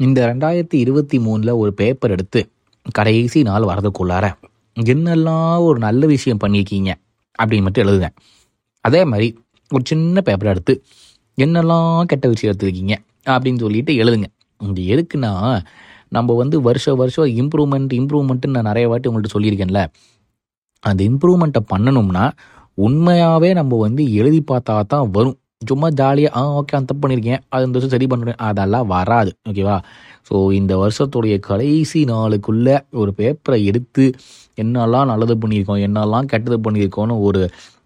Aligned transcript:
இந்த 0.00 0.34
ரெண்டாயிரத்தி 0.34 0.74
இருபத்தி 0.74 1.18
மூணில் 1.18 1.56
ஒரு 1.56 1.74
பேப்பர் 1.74 2.10
எடுத்து 2.10 2.40
கடைசி 2.92 3.42
நாள் 3.42 3.62
வரதுக்குள்ளார 3.62 4.26
என்னெல்லாம் 4.76 5.58
ஒரு 5.58 5.78
நல்ல 5.78 6.06
விஷயம் 6.06 6.38
பண்ணியிருக்கீங்க? 6.44 6.90
அப்படின்னு 7.42 7.62
மட்டும் 7.62 7.86
எழுதுவேன் 7.86 8.14
அதே 8.80 9.04
மாதிரி 9.04 9.38
ஒரு 9.70 9.82
சின்ன 9.86 10.20
பேப்பர் 10.20 10.48
எடுத்து 10.48 10.82
என்னெல்லாம் 11.38 12.02
கெட்ட 12.02 12.28
விஷயம் 12.28 12.56
எடுத்துருக்கீங்க? 12.56 12.94
அப்படின்னு 13.26 13.58
சொல்லிட்டு 13.58 13.92
எழுதுங்க. 13.92 14.28
இது 14.60 14.82
எதுக்குன்னா 14.94 15.32
நம்ம 16.08 16.34
வந்து 16.34 16.60
வருஷம் 16.62 16.96
வருஷம் 16.96 17.26
இம்ப்ரூவ்மெண்ட் 17.26 17.92
இம்ப்ரூவ்மெண்ட்டுன்னு 18.00 18.56
நான் 18.56 18.62
நிறைய 18.62 18.88
வாட்டி 18.88 19.10
உங்கள்கிட்ட 19.10 19.34
சொல்லியிருக்கேன்ல. 19.34 19.82
அந்த 20.80 21.04
இம்ப்ரூவ்மெண்ட்டை 21.04 21.62
பண்ணணும்னா 21.74 22.24
உண்மையாகவே 22.78 23.52
நம்ம 23.52 23.78
வந்து 23.78 24.14
எழுதி 24.14 24.44
பார்த்தா 24.52 24.80
தான் 24.86 25.10
வரும். 25.10 25.39
சும்மா 25.62 25.88
ஜாலியாக 25.92 26.38
ஆ 26.38 26.50
ஓகே 26.58 26.74
அந்த 26.76 26.88
தப்பு 26.88 27.02
பண்ணியிருக்கேன் 27.02 27.40
அது 27.48 27.64
இந்த 27.64 27.76
வருஷம் 27.76 27.92
சரி 27.94 28.06
பண்ணுறேன் 28.10 28.38
அதெல்லாம் 28.44 28.86
வராது 28.92 29.30
ஓகேவா 29.48 29.74
ஸோ 30.28 30.36
இந்த 30.52 30.72
வருஷத்துடைய 30.78 31.34
கடைசி 31.40 32.00
நாளுக்குள்ளே 32.10 32.76
ஒரு 32.96 33.10
பேப்பரை 33.18 33.58
எடுத்து 33.64 34.04
என்னெல்லாம் 34.58 35.10
நல்லது 35.10 35.34
பண்ணியிருக்கோம் 35.34 35.82
என்னெல்லாம் 35.82 36.26
கெட்டது 36.26 36.58
பண்ணியிருக்கோன்னு 36.58 37.16
ஒரு 37.20 37.42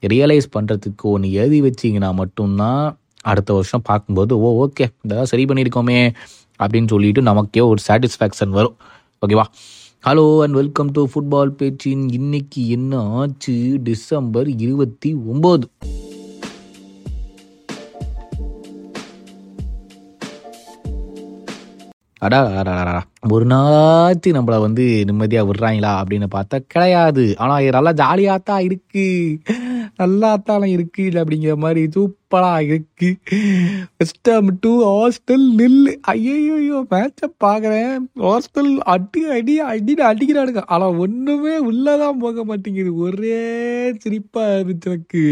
ரியலைஸ் 0.06 0.48
பண்ணுறதுக்கு 0.54 1.06
ஒன்று 1.10 1.32
எழுதி 1.36 1.60
வச்சிங்கன்னா 1.60 2.10
மட்டும்தான் 2.14 2.84
அடுத்த 3.24 3.52
வருஷம் 3.52 3.86
பார்க்கும்போது 3.86 4.32
ஓ 4.41 4.50
ஓகே 4.64 4.86
இதெல்லாம் 5.04 5.30
சரி 5.32 5.44
பண்ணியிருக்கோமே 5.44 5.98
அப்படின்னு 6.60 6.88
சொல்லிட்டு 6.88 7.22
நமக்கே 7.22 7.64
ஒரு 7.70 7.82
சாட்டிஸ்ஃபேக்ஷன் 7.88 8.54
வரும் 8.58 8.77
ஓகேவா 9.22 9.46
hello 10.04 10.27
and 10.41 10.56
welcome 10.56 10.92
to 10.92 11.02
football 11.10 11.54
பேச்சின் 11.58 12.06
இன்னைக்கு 12.12 12.62
என்ன 12.68 12.92
ஆச்சு? 13.14 13.54
டிசம்பர் 13.82 14.48
இருபத்தி 14.60 15.10
ஒம்பது. 15.27 15.66
அடா 22.24 22.38
அடா, 22.60 22.74
ஒரு 23.28 23.45
நாச்சு 23.46 24.28
நம்மளை 24.37 24.59
வந்து 24.60 24.84
நிம்மதியாக 25.05 25.48
விடுறாங்களா 25.48 25.92
அப்படின்னு 26.01 26.28
பார்த்தா 26.34 26.58
கிடையாது. 26.69 27.25
ஆனால் 27.36 27.69
நல்லா 27.77 27.92
ஜாலியாக 27.92 28.41
தான் 28.44 28.62
இருக்கு. 28.62 29.06
நல்லாத்தாலும் 30.03 30.75
இருக்குது 30.77 30.92
இருக்கு 30.95 31.23
அப்படிங்கிற 31.23 31.55
மாதிரி 31.64 31.83
சூப்பராக 31.97 32.69
இருக்கு. 32.69 33.09
வெஸ்டம் 34.00 34.48
டு 34.64 34.70
ஹாஸ்டல் 34.91 35.45
நில்லு. 35.61 35.92
ஐயோ 36.12 36.78
மேட்சை 36.92 37.27
பார்க்குறேன் 37.45 37.92
ஹாஸ்டல் 38.27 38.70
அடி 38.95 39.22
அடி 39.37 39.55
அடின்னு 39.70 40.05
அடிக்கிறானுங்க. 40.11 40.62
ஆனால் 40.75 40.97
ஒன்றுமே 41.05 41.55
உள்ளதான் 41.70 42.20
போக 42.25 42.45
மாட்டேங்குது. 42.50 42.92
ஒரே 43.06 43.41
சிரிப்பாக 44.05 44.56
இருந்துச்சு 44.56 44.91
எனக்கு. 44.92 45.22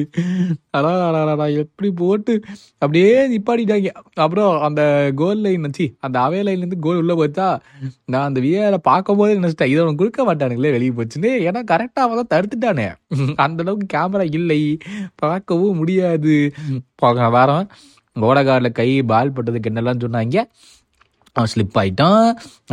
அதான் 0.76 1.00
அடாடா 1.08 1.46
எப்படி 1.62 1.88
போட்டு 2.02 2.34
அப்படியே 2.82 3.10
நிப்பாடிட்டாங்க 3.32 3.90
அப்புறம் 4.24 4.52
அந்த 4.68 4.82
கோல் 5.20 5.42
லைன் 5.46 5.66
வச்சு 5.66 5.86
அந்த 6.06 6.16
அவே 6.26 6.40
லைன்லேருந்து 6.46 6.78
கோல் 6.86 7.00
உள்ளே 7.02 7.14
போச்சா? 7.20 7.48
நான் 8.12 8.28
அந்த 8.28 8.38
விஏஆரை 8.44 8.78
பார்க்கும் 8.90 9.20
போது 9.20 9.38
நினச்சிட்டேன். 9.40 9.70
இதை 9.72 9.80
அவனுக்கு 9.82 10.02
கொடுக்க 10.02 10.22
மாட்டானுங்களே 10.28 10.74
வெளியே 10.76 10.94
போச்சுன்னு. 10.98 11.32
ஏன்னா 11.48 11.62
கரெக்டாக 11.72 12.06
அவன் 12.06 12.20
தான் 12.20 12.32
தடுத்துட்டானே. 12.34 12.86
அந்த 13.44 13.60
அளவுக்கு 13.64 13.88
கேமரா 13.96 14.26
இல்லை. 14.38 14.51
பார்க்கவும் 15.14 15.78
முடியாது. 15.80 16.36
போக 17.02 17.28
வாரம் 17.36 17.66
ஓடகாரில் 18.16 18.76
கை 18.78 18.90
பால் 19.10 19.34
பட்டதுக்கு 19.36 19.70
என்னெல்லாம் 19.72 20.02
சொன்னாங்க? 20.04 20.38
அவன் 21.36 21.50
ஸ்லிப் 21.52 21.76
ஆகிட்டான் 21.80 22.24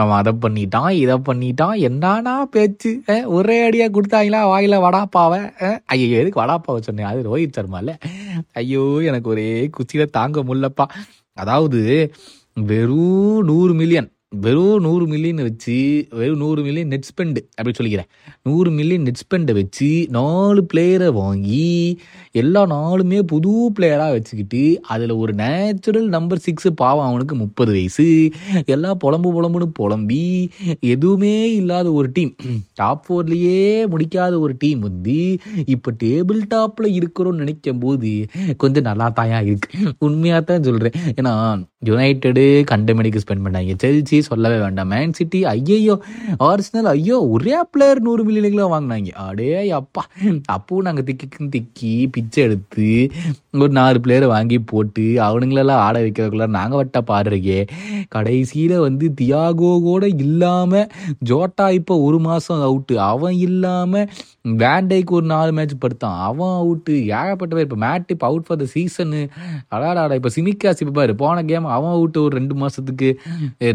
அவன் 0.01 0.17
அதை 0.19 0.31
பண்ணிட்டான் 0.45 0.89
இதை 1.03 1.15
பண்ணிட்டான். 1.27 1.75
என்னன்னா 1.87 2.33
பேச்சு? 2.55 2.91
ஒரே 3.37 3.57
அடியாக 3.67 3.93
கொடுத்தாங்களா? 3.95 4.41
வாயில் 4.51 4.83
வடாப்பாவை? 4.85 5.39
ஐயோ 5.85 6.17
எதுக்கு 6.21 6.41
வடாப்பாவை 6.43 6.81
சொன்னேன் 6.87 7.09
அது 7.11 7.21
ரோஹித் 7.29 7.57
சர்மால. 7.59 7.95
ஐயோ 8.61 8.83
எனக்கு 9.09 9.29
ஒரே 9.29 9.47
குச்சியில் 9.77 10.13
தாங்க 10.17 10.43
முடியலப்பா. 10.43 10.87
அதாவது 11.37 11.81
வெறும் 12.69 13.43
நூறு 13.49 13.73
மில்லியன் 13.73 14.09
வெறும் 14.31 14.83
நூறு 14.85 15.05
மில்லியன் 15.11 15.39
வச்சு 15.45 15.75
வெறும் 16.17 16.41
நூறு 16.41 16.61
மில்லியன் 16.65 16.91
நெட் 16.93 17.07
ஸ்பெண்டு 17.07 17.39
அப்படி 17.55 17.71
சொல்லிக்கிறேன். 17.77 18.09
நூறு 18.47 18.69
மில்லியன் 18.75 19.05
நெட் 19.07 19.21
ஸ்பெண்டை 19.21 19.53
வச்சு 19.59 19.87
நாலு 20.17 20.61
பிளேயரை 20.71 21.07
வாங்கி 21.17 21.69
எல்லா 22.41 22.61
நாளுமே 22.73 23.19
புது 23.31 23.53
பிளேயராக 23.77 24.15
வச்சுக்கிட்டு 24.15 24.61
அதில் 24.95 25.13
ஒரு 25.21 25.33
நேச்சுரல் 25.41 26.05
நம்பர் 26.15 26.43
சிக்ஸு 26.45 26.71
பாவம் 26.81 27.07
அவனுக்கு 27.07 27.37
முப்பது 27.41 27.73
வயசு. 27.77 28.07
எல்லாம் 28.75 28.99
புலம்பு 29.05 29.31
புலம்புன்னு 29.37 29.67
புலம்பி 29.79 30.21
எதுவுமே 30.93 31.33
இல்லாத 31.61 31.87
ஒரு 32.01 32.11
டீம் 32.17 32.31
டாப் 32.81 33.03
ஃபோர்லேயே 33.07 33.57
முடிக்காத 33.95 34.39
ஒரு 34.45 34.55
டீம் 34.65 34.85
வந்து 34.89 35.17
இப்போ 35.75 35.95
டேபிள் 36.05 36.41
டாப்பில் 36.53 36.89
இருக்கிறோன்னு 36.99 37.43
நினைக்கும் 37.45 37.81
போது 37.85 38.13
கொஞ்சம் 38.63 38.87
நல்லா 38.91 39.09
தாயாக 39.21 39.49
இருக்குது 39.49 39.95
உண்மையாக 40.09 40.43
தான் 40.53 40.69
சொல்கிறேன் 40.69 40.97
ஏன்னா 41.17 41.33
யுனைடெடு 41.87 42.47
கண்டமணிக்கு 42.69 43.25
ஸ்பெண்ட் 43.25 43.45
பண்ணாங்க. 43.45 43.73
செல்சி 43.83 44.17
சொல்லவே 44.27 44.57
வேண்டாம். 44.63 44.91
மேன் 44.93 45.15
சிட்டி 45.19 45.39
ஐயையோ 45.53 45.95
ஆர்சனல் 46.49 46.89
ஐயோ 46.95 47.17
ஒரே 47.35 47.55
பிளேயர் 47.73 48.03
நூறு 48.07 48.23
மில்லியனுக்குலாம் 48.27 48.73
வாங்கினாங்க. 48.75 49.11
அடே 49.27 49.49
அப்பா. 49.79 50.03
அப்பவும் 50.55 50.87
நாங்கள் 50.87 51.07
திக்கிக்குன்னு 51.09 51.53
திக்கி 51.55 51.93
பிச்சை 52.15 52.39
எடுத்து 52.47 52.87
ஒரு 53.63 53.71
நாலு 53.79 53.97
பிளேயரை 54.05 54.27
வாங்கி 54.33 54.57
போட்டு 54.71 55.05
அவனுங்களெல்லாம் 55.27 55.83
ஆட 55.85 55.95
வைக்கிறதுக்குள்ள 56.05 56.47
நாங்கள் 56.57 56.79
வட்ட 56.81 56.99
பாடுறீங்க 57.11 57.53
கடைசியில் 58.15 58.75
வந்து 58.87 59.05
தியாகோ 59.21 59.71
கூட 59.87 60.03
இல்லாமல் 60.25 60.89
ஜோட்டா 61.29 61.65
இப்போ 61.79 61.95
ஒரு 62.07 62.19
மாதம் 62.27 62.65
அவுட்டு 62.67 62.95
அவன் 63.11 63.37
இல்லாமல் 63.47 64.09
வேண்டைக்கு 64.61 65.11
ஒரு 65.17 65.25
நாலு 65.33 65.51
மேட்ச் 65.57 65.75
படுத்தான். 65.83 66.17
அவன் 66.27 66.53
அவுட்டு 66.61 66.93
ஏகப்பட்ட 67.17 67.51
பேர் 67.55 67.67
இப்போ 67.67 67.79
மேட் 67.85 68.13
இப்போ 68.15 68.27
அவுட் 68.29 68.45
ஃபார் 68.47 68.59
த 68.61 68.65
சீசனு 68.75 69.21
அடாடாடா 69.75 70.17
இப்போ 70.19 70.31
சிமிக்காஸ் 70.35 70.81
இப்போ 70.83 70.93
பாரு 70.99 71.13
போன 71.23 71.43
கேம் 71.49 71.67
அவன் 71.75 71.93
அவுட்டு 71.97 72.19
ஒரு 72.25 72.33
ரெண்டு 72.39 72.55
மாதத்துக்கு 72.61 73.09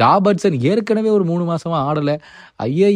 ராபர்ட் 0.05 0.34
ராபர்ட்சன் 0.35 0.65
ஏற்கனவே 0.71 1.11
ஒரு 1.17 1.25
மூணு 1.25 1.45
மாசமா 1.45 1.79
ஆடலை. 1.89 2.15
ஐயோ 2.65 2.89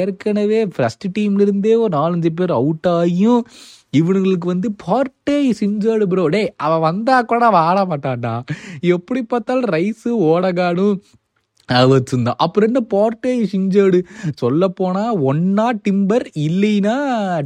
ஏற்கனவே 0.00 0.60
ஃபர்ஸ்ட் 0.74 1.06
டீம்ல 1.16 1.44
இருந்தே 1.46 1.74
ஒரு 1.84 1.92
நாலஞ்சு 1.96 2.30
பேர் 2.38 2.52
அவுட் 2.60 2.88
ஆகியும் 2.96 3.42
இவனுங்களுக்கு 4.00 4.46
வந்து 4.52 4.68
பார்ட்டே 4.84 5.36
சிஞ்சோடு 5.60 6.06
ப்ரோ 6.12 6.24
டே 6.26 6.42
அவன் 6.66 6.84
வந்தா 6.86 7.16
கூட 7.22 7.42
அவன் 7.50 7.66
ஆட 7.70 7.80
மாட்டான்டா. 7.90 8.32
எப்படி 8.94 9.20
பார்த்தாலும் 9.32 9.70
ரைஸு 9.76 10.10
ஓடகாடும் 10.30 10.96
வச்சுருந்தான் 11.92 12.40
அப்புறம் 12.44 12.68
என்ன 12.70 12.80
பார்ட்டே 12.94 13.30
இன்ஜர்டு 13.58 13.98
சொல்ல 14.36 14.64
போனால் 14.80 15.20
ஒன்னா 15.30 15.66
டிம்பர் 15.86 16.26
இல்லைன்னா 16.46 16.96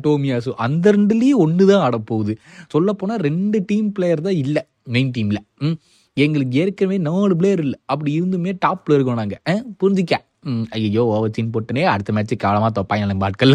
டோமியாசு. 0.06 0.50
அந்த 0.66 0.92
ரெண்டுலேயும் 0.97 1.42
ஒன்று 1.44 1.66
தான் 1.70 1.84
ஆடப்போகுது. 1.87 2.34
சொல்ல 2.75 2.94
ரெண்டு 3.28 3.60
டீம் 3.70 3.92
பிளேயர் 3.92 4.26
தான் 4.28 4.41
இல்லை 4.44 4.64
மெயின் 4.94 5.12
டீமில் 5.16 5.42
ம். 5.60 5.76
எங்களுக்கு 6.25 6.61
ஏற்கனவே 6.62 6.99
நாலு 7.09 7.34
பிளேயர் 7.41 7.62
இல்லை. 7.65 7.79
அப்படி 7.93 8.11
இருந்துமே 8.19 8.53
டாப்பில் 8.65 8.97
இருக்கோம் 8.97 9.21
நாங்கள் 9.23 9.62
புரிஞ்சிக்க. 9.81 10.15
ஐயோ 10.77 11.03
ஓவர் 11.15 11.33
சீன் 11.37 11.51
போட்டுனே 11.55 11.83
அடுத்த 11.93 12.12
மேட்ச்சு 12.17 12.37
காலமாக 12.45 12.71
தொப்பாங்க 12.77 13.06
நம்ம 13.11 13.27
ஆட்கள். 13.29 13.55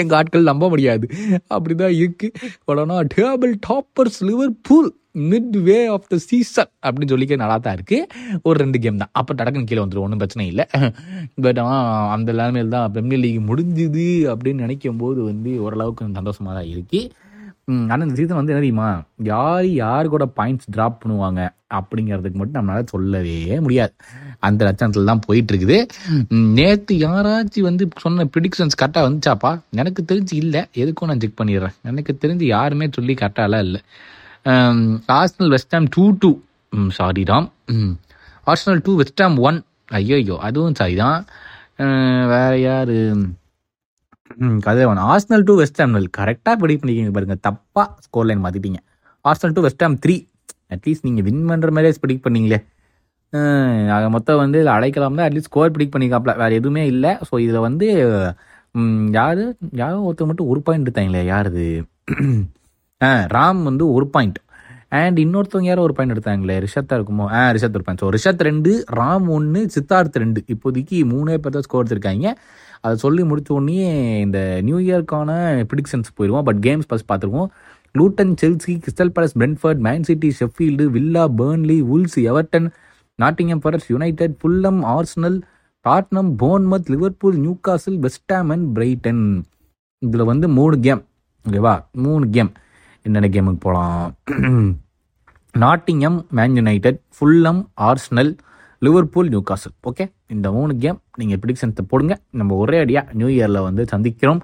எங்கள் 0.00 0.16
ஆட்கள் 0.18 0.50
நம்ப 0.50 0.68
முடியாது. 0.72 1.06
அப்படிதான் 1.54 1.94
இருக்குது 2.00 2.50
உடனே 2.70 2.96
table 3.16 3.52
toppers 3.68 4.20
Liverpool 4.68 4.90
midway 5.66 5.78
of 5.94 6.06
the 6.12 6.16
season 6.28 6.70
அப்படின்னு 6.84 7.12
சொல்லிக்க 7.12 7.36
நல்லா 7.42 7.56
தான் 7.64 7.74
இருக்குது 7.78 8.38
ஒரு 8.48 8.56
ரெண்டு 8.62 8.78
கேம் 8.84 9.00
தான். 9.02 9.12
அப்போ 9.20 9.32
டடக்குன்னு 9.38 9.70
கீழே 9.70 9.82
வந்துடும் 9.82 10.04
ஒன்றும் 10.06 10.22
பிரச்சனை 10.22 10.46
இல்லை. 10.52 10.64
பட் 11.46 11.60
ஆனால் 11.64 12.08
அந்த 12.14 12.28
நிலைமையில் 12.36 12.74
தான் 12.76 12.86
ப்ரீமியர் 12.94 13.22
லீக் 13.24 13.48
முடிஞ்சுது 13.50 14.06
அப்படின்னு 14.34 14.64
நினைக்கும் 14.66 15.02
போது 15.02 15.20
வந்து 15.30 15.52
ஓரளவுக்கு 15.66 16.08
சந்தோஷமாக 16.20 16.54
தான் 16.58 16.70
இருக்குது 16.74 17.02
ஆனால் 17.92 18.04
இந்த 18.06 18.16
சீசன் 18.18 18.38
வந்து 18.38 18.52
என்ன 18.52 18.62
தெரியுமா 18.62 18.90
யார் 19.32 19.66
யார் 19.82 20.12
கூட 20.14 20.24
பாயிண்ட்ஸ் 20.38 20.70
ட்ராப் 20.74 21.00
பண்ணுவாங்க 21.02 21.40
அப்படிங்கிறதுக்கு 21.78 22.38
மட்டும் 22.40 22.58
நம்மளால 22.58 22.84
சொல்லவே 22.94 23.36
முடியாது. 23.66 23.92
அந்த 24.46 24.60
லட்சணத்தில் 24.68 25.10
தான் 25.10 25.22
போயிட்டு 25.26 25.52
இருக்குது 25.52 25.78
நேற்று 26.58 26.94
யாராச்சும் 27.04 27.68
வந்து 27.68 27.84
சொன்ன 28.04 28.26
ப்ரிடிக்ஷன்ஸ் 28.34 28.78
கரெக்டாக 28.80 29.06
வந்துச்சாப்பா? 29.08 29.52
எனக்கு 29.82 30.02
தெரிஞ்சு 30.10 30.34
இல்லை. 30.42 30.62
எதுக்கும் 30.82 31.10
நான் 31.12 31.22
செக் 31.24 31.38
பண்ணிடுறேன். 31.40 31.76
எனக்கு 31.92 32.14
தெரிஞ்சு 32.24 32.46
யாருமே 32.56 32.88
சொல்லி 32.98 33.16
கரெக்டாலாம் 33.22 33.64
இல்லை. 33.68 33.82
Arsenal 35.18 35.52
West Ham 35.56 35.88
two 35.96 36.04
two 36.22 36.32
sorry 37.00 37.24
Ram. 37.32 37.48
Arsenal 38.50 38.82
two 38.86 38.94
West Ham 39.02 39.36
one 39.48 39.60
ஐயோ 40.00 40.36
அதுவும் 40.48 40.78
சாரி 40.80 40.96
தான் 41.04 41.20
வேற 42.32 42.52
யாரு? 42.68 42.98
ம், 44.38 44.58
கதை 44.66 44.82
வேணும் 44.88 45.08
ஆர்ஸ்னல் 45.12 45.44
டு 45.48 45.54
வெஸ்ட் 45.60 45.80
ஹாம் 45.82 45.94
கரெக்டாக 46.18 46.54
ப்ரெடிக்ட் 46.60 46.82
பண்ணிக்கிங்க 46.82 47.14
பாருங்க. 47.16 47.36
தப்பாக 47.46 47.86
score 48.06 48.26
line 48.28 48.42
மாற்றிட்டீங்க 48.44 48.78
Arsenal 49.24 49.54
to 49.56 49.64
West 49.66 49.84
Ham 49.84 49.96
three 50.04 50.16
at least 50.74 51.06
நீங்கள் 51.08 51.26
வின் 51.28 51.42
பண்ணுற 51.50 51.70
மாதிரியே 51.76 52.00
ப்ரெடிக்ட் 52.02 52.26
பண்ணீங்களே. 52.26 52.58
ஆக 53.96 54.04
மொத்தம் 54.14 54.40
வந்து 54.42 54.58
இதில் 54.60 54.74
அழைக்கலாம் 54.76 55.18
தான். 55.18 55.26
அட்லீஸ்ட் 55.28 55.50
ஸ்கோர் 55.50 55.72
ப்ரிடிக் 55.74 55.94
பண்ணிக்காப்ல 55.94 56.32
வேறு 56.42 56.58
எதுவுமே 56.60 56.82
இல்லை. 56.92 57.12
ஸோ 57.28 57.34
இதில் 57.44 57.64
வந்து 57.66 57.86
யார்? 57.96 58.34
யாரும் 59.18 59.52
யாரோ 59.80 59.96
ஒருத்தர் 60.08 60.28
மட்டும் 60.30 60.50
ஒரு 60.52 60.60
பாயிண்ட் 60.66 60.86
எடுத்தாங்களே. 60.86 61.22
யார் 61.32 61.48
இது 61.52 61.66
ராம் 63.36 63.60
வந்து 63.68 63.84
ஒரு 63.96 64.06
பாயிண்ட் 64.14 64.38
அண்ட் 65.00 65.18
இன்னொருத்தவங்க 65.24 65.68
யாரோ 65.70 65.82
ஒரு 65.86 65.94
பையன் 65.96 66.12
எடுத்தாங்களே 66.14 66.56
ரிஷத்தா 66.64 66.94
இருக்குமோ? 66.98 67.26
ஆ 67.38 67.42
ரிஷத் 67.56 67.76
ஒரு 67.78 67.94
ஸோ 68.02 68.08
ரிஷத் 68.16 68.42
ரெண்டு 68.48 68.72
ராம் 69.00 69.28
ஒன்று 69.36 69.60
சித்தார்த் 69.74 70.18
ரெண்டு. 70.22 70.40
இப்போதைக்கு 70.54 70.98
மூணே 71.12 71.36
பேர் 71.44 71.54
தான் 71.56 71.66
ஸ்கோர் 71.66 71.84
எடுத்திருக்காங்க. 71.84 72.26
அதை 72.84 72.94
சொல்லி 73.04 73.22
முடித்த 73.30 73.50
உடனே 73.58 73.86
இந்த 74.26 74.38
நியூ 74.68 74.78
இயர்க்கான 74.88 75.30
ப்ரிடிக்ஷன்ஸ் 75.70 76.10
போயிடுவோம். 76.18 76.46
பட் 76.48 76.60
கேம்ஸ் 76.66 76.88
ஃபஸ்ட் 76.90 77.08
பார்த்துருவோம். 77.12 77.48
Luton 77.94 78.34
Chelsea 78.42 78.72
Crystal 78.82 79.12
Palace 79.16 79.36
Brentford 79.40 79.82
Man 79.86 80.06
City 80.08 80.28
Sheffield 80.40 80.84
Villa 80.96 81.24
Burnley 81.40 81.78
Wolves 81.94 82.18
Everton 82.30 82.68
Nottingham 83.18 83.62
Forest 83.64 83.90
United 83.94 84.36
Fulham 84.44 84.80
Arsenal 84.96 85.38
Tottenham 85.84 86.30
Bournemouth 86.42 86.90
Liverpool 86.94 87.38
Newcastle 87.44 87.98
West Ham 88.04 88.50
and 88.54 88.68
Brighton 88.76 89.24
இதில் 90.02 90.28
வந்து 90.32 90.46
மூணு 90.58 90.76
கேம் 90.86 91.02
ஓகேவா 91.44 91.74
மூணு 92.04 92.24
game 92.36 92.52
என்னென்ன 93.06 93.28
கேமுக்கு 93.34 93.62
போகலாம் 93.66 94.08
Nottingham 95.60 96.16
Man 96.36 96.54
United 96.58 96.98
Fulham 97.14 97.58
Arsenal 97.86 98.30
Liverpool 98.82 99.28
Newcastle 99.32 99.74
okay 99.88 100.04
இந்த 100.34 100.46
மூணு 100.54 100.72
கேம் 100.84 100.98
நீங்கள் 101.20 101.40
ப்ரிடிக்ஷன்ஸை 101.42 101.82
போடுங்க. 101.90 102.14
நம்ம 102.40 102.56
ஒரே 102.62 102.78
அடியாக 102.84 103.12
நியூ 103.18 103.28
இயரில் 103.34 103.58
வந்து 103.66 103.82
சந்திக்கிறோம். 103.90 104.40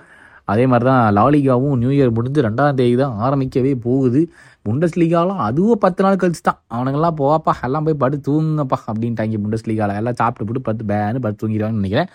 அதே 0.52 0.64
மாதிரி 0.72 0.86
தான் 0.90 1.00
லாலிகாவும் 1.18 1.78
நியூ 1.82 1.92
இயர் 1.96 2.12
முடிஞ்சு 2.18 2.44
ரெண்டாம் 2.48 2.76
தேதி 2.80 2.94
தான் 3.02 3.14
ஆரம்பிக்கவே 3.26 3.72
போகுது. 3.86 4.20
புண்டஸ் 4.66 4.98
லீகாலாம் 5.00 5.40
அதுவும் 5.48 5.80
பத்து 5.84 6.04
நாள் 6.06 6.20
கழிச்சு 6.22 6.42
தான். 6.48 6.60
அவனுங்கெல்லாம் 6.74 7.16
போவாப்பா 7.22 7.54
எல்லாம் 7.68 7.86
போய் 7.88 8.00
படுத்து 8.04 8.26
தூங்கப்பா 8.28 8.78
அப்படின்ட்டாங்க 8.90 9.40
புண்டஸ் 9.46 9.66
லீகாவில் 9.70 9.98
எல்லாம் 10.02 10.18
சாப்பிட்டு 10.20 10.48
போட்டு 10.48 10.66
பத்து 10.68 10.84
பேனு 10.90 11.24
படுத்து 11.26 11.42
தூங்கிடுவாங்கன்னு 11.44 11.82
நினைக்கிறேன். 11.82 12.10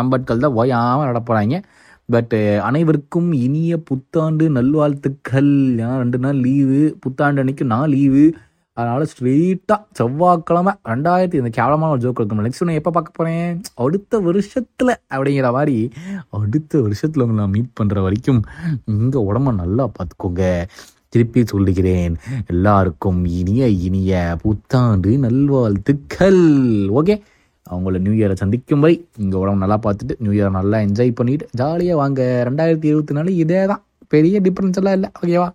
நம்பட்கள் 0.00 0.44
தான் 0.46 0.56
ஓயாமல் 0.62 1.08
நடப்போகிறாங்க 1.10 1.58
பட் 2.12 2.34
eh, 2.34 2.58
அனைவருக்கும் 2.58 3.32
இனிய 3.32 3.78
புத்தாண்டு 3.78 4.50
நல்வாழ்த்துக்கள். 4.50 5.50
ஏன்னா 5.80 5.96
ரெண்டு 5.96 6.18
நாள் 6.18 6.36
லீவு 6.36 6.96
புத்தாண்டு 7.00 7.38
அன்னைக்கு 7.38 7.64
நான் 7.64 7.88
லீவு 7.88 8.22
அதனால் 8.72 9.06
ஸ்ட்ரெயிட்டாக 9.12 9.80
செவ்வாய்க்கிழமை 9.92 10.72
ரெண்டாயிரத்தி 10.84 11.34
இந்த 11.34 11.50
கேவலமான 11.58 11.92
ஒரு 11.92 12.00
ஜோக் 12.04 12.20
இருக்கும் 12.20 12.42
நெக்ஸ்ட் 12.44 12.64
நான் 12.64 12.78
எப்போ 12.80 12.90
பார்க்க 12.90 13.12
போகிறேன் 13.14 13.60
அடுத்த 13.74 14.18
வருஷத்தில் 14.18 14.92
அப்படிங்கிற 15.14 15.52
மாதிரி 15.52 15.90
அடுத்த 16.28 16.80
வருஷத்தில் 16.80 17.22
உங்களை 17.22 17.40
நான் 17.42 17.54
மீட் 17.56 17.76
பண்ணுற 17.80 18.02
வரைக்கும் 18.02 18.42
உங்கள் 18.84 19.26
உடம்ப 19.30 19.54
நல்லா 19.54 19.90
பார்த்துக்கோங்க. 19.98 20.64
திருப்பி 21.08 21.44
சொல்லுகிறேன். 21.44 22.16
எல்லாருக்கும் 22.46 23.24
இனிய 23.24 23.68
இனிய 23.68 24.36
புத்தாண்டு 24.42 25.18
நல்வாழ்த்துக்கள். 25.18 26.42
ஓகே 27.00 27.16
அவங்கள 27.72 27.98
நியூ 28.04 28.14
இயரை 28.18 28.36
சந்திக்கும் 28.42 28.82
வரை 28.84 28.94
இங்கே 29.24 29.36
உடம்பு 29.42 29.62
நல்லா 29.64 29.78
பார்த்துட்டு 29.86 30.16
நியூ 30.24 30.32
இயரை 30.36 30.50
நல்லா 30.58 30.78
என்ஜாய் 30.86 31.12
பண்ணிட்டு 31.20 31.46
ஜாலியாக 31.60 32.00
வாங்க. 32.02 32.20
ரெண்டாயிரத்தி 32.48 32.88
இருபத்தி 32.92 33.16
நாலு 33.18 33.36
இதே 33.44 33.60
தான் 33.72 33.82
பெரிய 34.14 34.36
டிஃப்ரென்ஸ் 34.44 34.78
எல்லாம் 34.80 34.96
இல்லை 34.98 35.08
ஓகேவா 35.20 35.48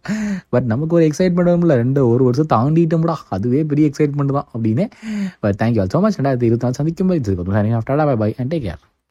பட் 0.54 0.68
நமக்கு 0.72 0.96
ஒரு 0.98 1.06
எக்ஸைட்மெண்ட் 1.10 1.64
இல்லை 1.66 1.78
ரெண்டு 1.84 2.02
ஒரு 2.14 2.24
வருஷம் 2.30 2.52
தாண்டிட்டோம்டா. 2.56 3.16
அதுவே 3.36 3.62
பெரிய 3.72 3.92
எக்ஸைட்மெண்ட் 3.92 4.38
தான் 4.38 4.50
அப்படின்னு. 4.56 4.86
But 5.44 5.58
thank you 5.62 5.82
all 5.84 5.94
so 5.96 6.02
much 6.06 6.18
ரெண்டாயிரத்தி 6.20 6.50
இருபத்தி 6.50 6.68
நாலு 6.68 6.80
சந்திக்கும் 6.82 7.14
போது 7.14 7.36
bye 8.10 8.16
bye 8.24 8.32
and 8.42 8.52
take 8.54 8.66
care 8.68 8.82